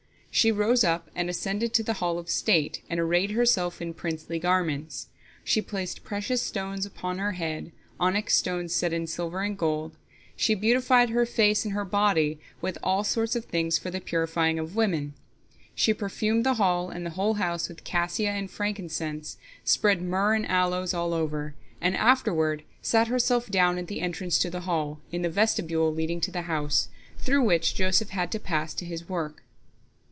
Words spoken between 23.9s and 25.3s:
entrance to the hall, in the